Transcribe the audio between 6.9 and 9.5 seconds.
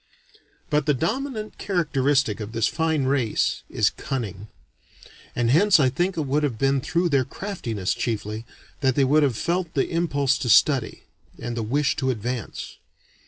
their craftiness, chiefly, that they would have